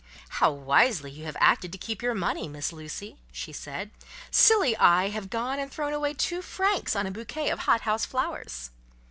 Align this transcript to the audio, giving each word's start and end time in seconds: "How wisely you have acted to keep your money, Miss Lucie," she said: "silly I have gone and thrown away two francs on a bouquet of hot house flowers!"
"How 0.29 0.49
wisely 0.51 1.11
you 1.11 1.25
have 1.25 1.37
acted 1.39 1.71
to 1.73 1.77
keep 1.77 2.01
your 2.01 2.15
money, 2.15 2.47
Miss 2.47 2.73
Lucie," 2.73 3.17
she 3.31 3.53
said: 3.53 3.91
"silly 4.31 4.75
I 4.77 5.09
have 5.09 5.29
gone 5.29 5.59
and 5.59 5.71
thrown 5.71 5.93
away 5.93 6.15
two 6.15 6.41
francs 6.41 6.95
on 6.95 7.05
a 7.05 7.11
bouquet 7.11 7.51
of 7.51 7.59
hot 7.59 7.81
house 7.81 8.03
flowers!" 8.03 8.71